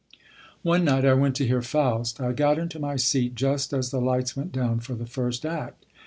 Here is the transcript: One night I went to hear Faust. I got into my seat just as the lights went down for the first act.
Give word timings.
One 0.63 0.83
night 0.85 1.05
I 1.05 1.13
went 1.13 1.35
to 1.35 1.45
hear 1.45 1.61
Faust. 1.61 2.19
I 2.19 2.33
got 2.33 2.57
into 2.57 2.79
my 2.79 2.95
seat 2.95 3.35
just 3.35 3.71
as 3.71 3.91
the 3.91 4.01
lights 4.01 4.35
went 4.35 4.51
down 4.51 4.79
for 4.79 4.95
the 4.95 5.05
first 5.05 5.45
act. 5.45 5.85